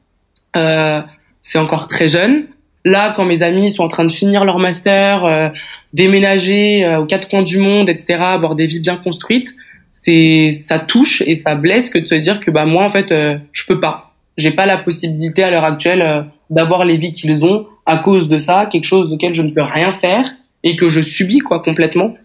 [0.54, 2.46] c'est encore très jeune
[2.84, 5.48] Là, quand mes amis sont en train de finir leur master, euh,
[5.92, 9.54] déménager euh, aux quatre coins du monde, etc., avoir des vies bien construites,
[9.92, 13.12] c'est ça touche et ça blesse que de se dire que bah moi en fait
[13.12, 17.12] euh, je peux pas, j'ai pas la possibilité à l'heure actuelle euh, d'avoir les vies
[17.12, 20.28] qu'ils ont à cause de ça, quelque chose auquel je ne peux rien faire
[20.64, 22.16] et que je subis quoi complètement,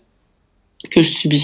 [0.89, 1.43] que je subis.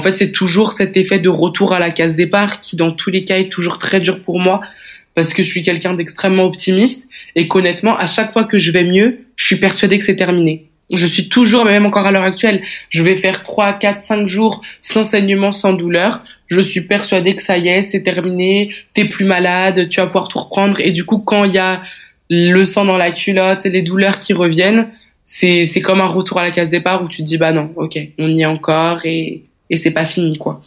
[0.00, 3.10] En fait, c'est toujours cet effet de retour à la case départ qui, dans tous
[3.10, 4.62] les cas, est toujours très dur pour moi
[5.14, 8.84] parce que je suis quelqu'un d'extrêmement optimiste et qu'honnêtement, à chaque fois que je vais
[8.84, 10.70] mieux, je suis persuadée que c'est terminé.
[10.90, 14.62] Je suis toujours, même encore à l'heure actuelle, je vais faire 3, 4, 5 jours
[14.80, 16.24] sans saignement, sans douleur.
[16.46, 20.28] Je suis persuadée que ça y est, c'est terminé, t'es plus malade, tu vas pouvoir
[20.28, 20.80] tout reprendre.
[20.80, 21.82] Et du coup, quand il y a
[22.30, 24.88] le sang dans la culotte, les douleurs qui reviennent,
[25.26, 27.98] c'est comme un retour à la case départ où tu te dis, bah non, ok,
[28.18, 30.60] on y est encore et, et c'est pas fini quoi.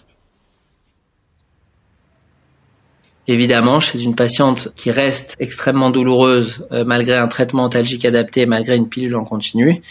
[3.28, 8.76] Évidemment, chez une patiente qui reste extrêmement douloureuse euh, malgré un traitement antalgique adapté, malgré
[8.76, 9.82] une pilule en continu,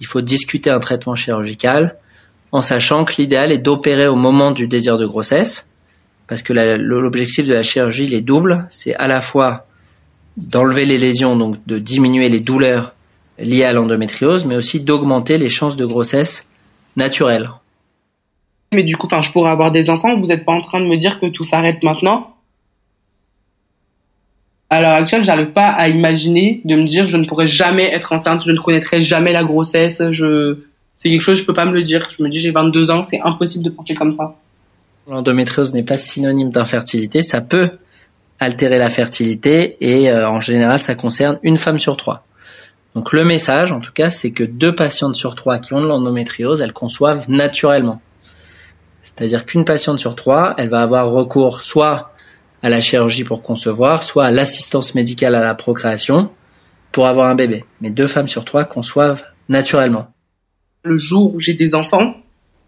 [0.00, 1.96] il faut discuter un traitement chirurgical
[2.52, 5.68] en sachant que l'idéal est d'opérer au moment du désir de grossesse
[6.28, 9.66] parce que l'objectif de la chirurgie il est double, c'est à la fois
[10.36, 12.94] d'enlever les lésions, donc de diminuer les douleurs
[13.38, 16.46] liées à l'endométriose, mais aussi d'augmenter les chances de grossesse
[16.96, 17.50] naturelles
[18.72, 20.16] mais du coup, enfin, je pourrais avoir des enfants.
[20.16, 22.34] Vous n'êtes pas en train de me dire que tout s'arrête maintenant?
[24.68, 28.12] À l'heure actuelle, j'arrive pas à imaginer de me dire je ne pourrais jamais être
[28.12, 30.02] enceinte, je ne connaîtrai jamais la grossesse.
[30.10, 30.58] Je,
[30.94, 32.08] c'est quelque chose je peux pas me le dire.
[32.16, 34.34] Je me dis j'ai 22 ans, c'est impossible de penser comme ça.
[35.08, 37.22] L'endométriose n'est pas synonyme d'infertilité.
[37.22, 37.70] Ça peut
[38.40, 42.26] altérer la fertilité et euh, en général, ça concerne une femme sur trois.
[42.96, 45.86] Donc le message, en tout cas, c'est que deux patientes sur trois qui ont de
[45.86, 48.00] l'endométriose, elles conçoivent naturellement.
[49.16, 52.12] C'est-à-dire qu'une patiente sur trois, elle va avoir recours soit
[52.62, 56.30] à la chirurgie pour concevoir, soit à l'assistance médicale à la procréation
[56.92, 57.64] pour avoir un bébé.
[57.80, 60.08] Mais deux femmes sur trois conçoivent naturellement.
[60.82, 62.16] Le jour où j'ai des enfants,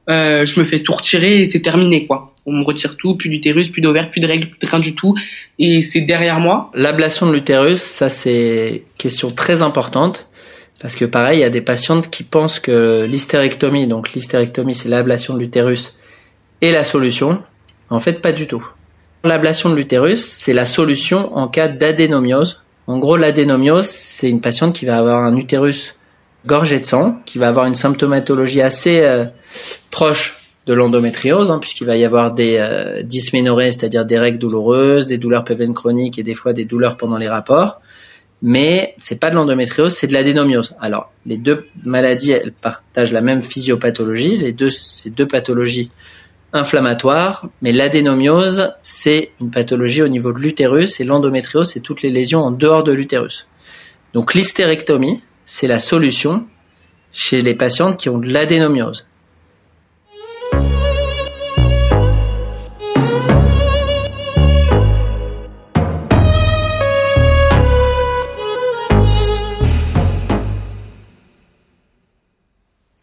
[0.08, 2.34] euh, je me fais tout retirer et c'est terminé quoi.
[2.46, 4.94] On me retire tout, plus d'utérus, plus d'ovaires, plus de règles, plus de rien du
[4.94, 5.14] tout,
[5.58, 6.70] et c'est derrière moi.
[6.72, 10.28] L'ablation de l'utérus, ça c'est question très importante
[10.80, 14.88] parce que pareil, il y a des patientes qui pensent que l'hystérectomie, donc l'hystérectomie c'est
[14.88, 15.97] l'ablation de l'utérus,
[16.60, 17.42] et la solution?
[17.90, 18.66] En fait, pas du tout.
[19.24, 22.62] L'ablation de l'utérus, c'est la solution en cas d'adénomiose.
[22.86, 25.96] En gros, l'adénomiose, c'est une patiente qui va avoir un utérus
[26.46, 29.26] gorgé de sang, qui va avoir une symptomatologie assez euh,
[29.90, 35.06] proche de l'endométriose, hein, puisqu'il va y avoir des euh, dysménorrhées, c'est-à-dire des règles douloureuses,
[35.06, 37.80] des douleurs pelviennes chroniques et des fois des douleurs pendant les rapports.
[38.40, 40.74] mais c'est pas de l'endométriose, c'est de l'adénomiose.
[40.80, 45.90] Alors, les deux maladies, elles partagent la même physiopathologie, les c'est deux pathologies
[46.52, 52.10] inflammatoires, mais l'adénomiose, c'est une pathologie au niveau de l'utérus et l'endométriose, c'est toutes les
[52.10, 53.46] lésions en dehors de l'utérus.
[54.14, 56.44] Donc, l'hystérectomie, c'est la solution
[57.12, 59.07] chez les patientes qui ont de l'adénomiose.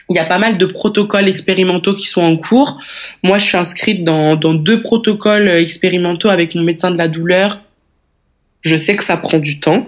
[0.09, 2.79] Il y a pas mal de protocoles expérimentaux qui sont en cours.
[3.23, 7.61] Moi, je suis inscrite dans, deux protocoles expérimentaux avec mon médecin de la douleur.
[8.61, 9.87] Je sais que ça prend du temps,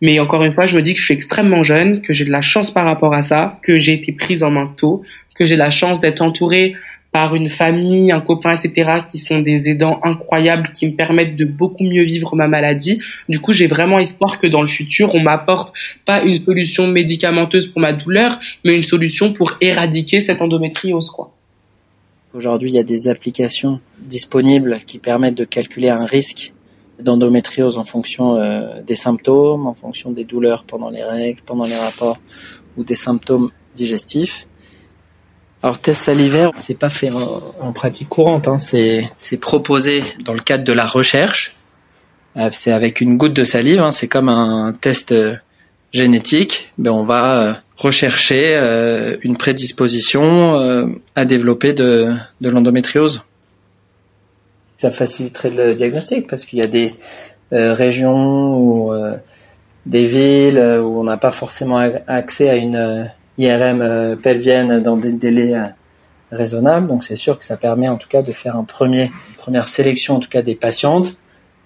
[0.00, 2.30] mais encore une fois, je me dis que je suis extrêmement jeune, que j'ai de
[2.30, 5.02] la chance par rapport à ça, que j'ai été prise en main tôt,
[5.36, 6.74] que j'ai la chance d'être entourée
[7.12, 11.44] par une famille, un copain, etc., qui sont des aidants incroyables, qui me permettent de
[11.44, 13.00] beaucoup mieux vivre ma maladie.
[13.28, 15.74] Du coup, j'ai vraiment espoir que dans le futur, on m'apporte
[16.06, 21.34] pas une solution médicamenteuse pour ma douleur, mais une solution pour éradiquer cette endométriose, quoi.
[22.34, 26.54] Aujourd'hui, il y a des applications disponibles qui permettent de calculer un risque
[26.98, 31.76] d'endométriose en fonction euh, des symptômes, en fonction des douleurs pendant les règles, pendant les
[31.76, 32.18] rapports
[32.78, 34.46] ou des symptômes digestifs.
[35.62, 38.58] Alors test salivaire, c'est pas fait en, pratique courante, hein.
[38.58, 41.54] c'est proposé dans le cadre de la recherche.
[42.36, 43.92] Euh, c'est avec une goutte de salive, hein.
[43.92, 45.36] c'est comme un test euh,
[45.92, 46.72] génétique.
[46.78, 48.56] Ben on va euh, rechercher
[49.22, 53.22] une prédisposition à développer de, de l'endométriose.
[54.66, 56.94] Ça faciliterait le diagnostic parce qu'il y a des
[57.50, 58.92] régions ou
[59.86, 63.10] des villes où on n'a pas forcément accès à une
[63.42, 65.66] IRM euh, pelvienne dans des délais euh,
[66.30, 66.86] raisonnables.
[66.86, 70.20] Donc c'est sûr que ça permet en tout cas de faire une première sélection en
[70.20, 71.14] tout cas des patientes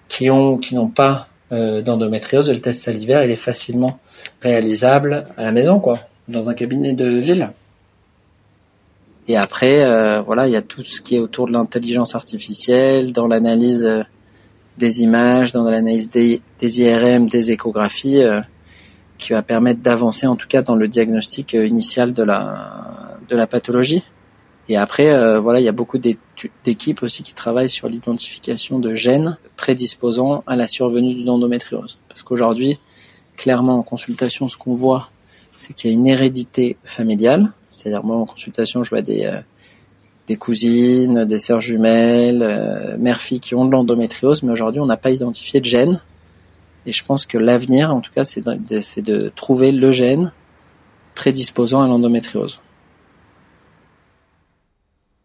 [0.07, 2.49] qui ont qui n'ont pas euh, d'endométriose.
[2.49, 3.99] Le test salivaire il est facilement
[4.41, 7.51] réalisable à la maison quoi, dans un cabinet de ville.
[9.27, 13.27] Et après voilà il y a tout ce qui est autour de l'intelligence artificielle, dans
[13.27, 14.05] l'analyse
[14.77, 18.23] des images, dans l'analyse des, IRM, des échographies
[19.17, 23.35] qui va permettre d'avancer en tout cas dans le diagnostic euh, initial de la de
[23.35, 24.03] la pathologie.
[24.69, 28.93] Et après, euh, voilà, il y a beaucoup d'équipes aussi qui travaillent sur l'identification de
[28.93, 31.99] gènes prédisposant à la survenue d'une endométriose.
[32.09, 32.79] Parce qu'aujourd'hui,
[33.37, 35.09] clairement en consultation, ce qu'on voit,
[35.55, 37.53] c'est qu'il y a une hérédité familiale.
[37.69, 39.39] C'est-à-dire moi en consultation, je vois des euh,
[40.27, 44.97] des cousines, des sœurs jumelles, euh, mères-filles qui ont de l'endométriose, mais aujourd'hui on n'a
[44.97, 46.01] pas identifié de gènes
[46.87, 50.31] et je pense que l'avenir, en tout cas, c'est de, trouver le gène
[51.15, 52.61] prédisposant à l'endométriose.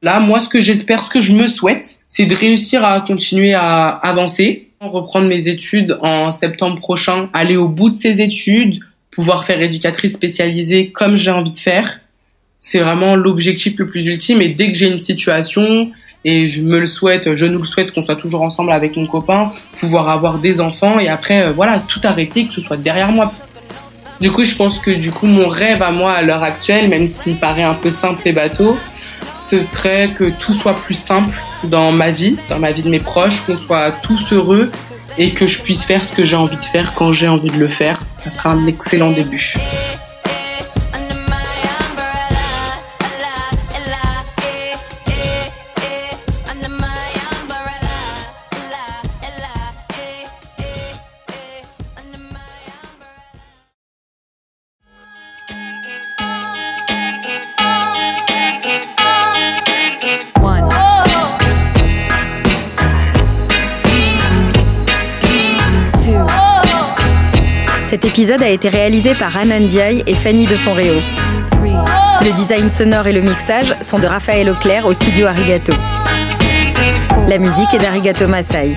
[0.03, 3.55] Là, moi, ce que j'espère, ce que je me souhaite, c'est de réussir à continuer
[3.55, 8.81] à avancer, reprendre mes études en septembre prochain, aller au bout de ces études,
[9.13, 12.01] pouvoir faire éducatrice spécialisée comme j'ai envie de faire.
[12.59, 14.43] C'est vraiment l'objectif le plus ultime.
[14.43, 15.93] Et dès que j'ai une situation,
[16.25, 19.07] et je me le souhaite, je nous le souhaite qu'on soit toujours ensemble avec mon
[19.07, 23.11] copain, pouvoir avoir des enfants et après euh, voilà tout arrêter, que ce soit derrière
[23.11, 23.33] moi.
[24.21, 27.09] Du coup, je pense que du coup mon rêve à moi à l'heure actuelle, même
[27.09, 28.79] s'il paraît un peu simple et bateau,
[29.45, 33.01] ce serait que tout soit plus simple dans ma vie, dans ma vie de mes
[33.01, 34.71] proches, qu'on soit tous heureux
[35.19, 37.59] et que je puisse faire ce que j'ai envie de faire quand j'ai envie de
[37.59, 38.01] le faire.
[38.17, 39.55] Ça sera un excellent début.
[68.33, 70.95] Épisode a été réalisé par Anand Diaye et Fanny de Fonréo.
[72.23, 75.75] Le design sonore et le mixage sont de Raphaël Auclair au studio Arigato.
[77.29, 78.75] La musique est d'Arigato Masai.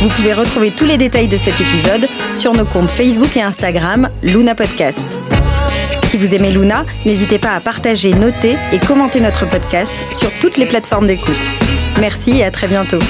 [0.00, 4.08] Vous pouvez retrouver tous les détails de cet épisode sur nos comptes Facebook et Instagram
[4.24, 5.20] Luna Podcast.
[6.08, 10.56] Si vous aimez Luna, n'hésitez pas à partager, noter et commenter notre podcast sur toutes
[10.56, 11.36] les plateformes d'écoute.
[12.00, 13.00] Merci et à très bientôt.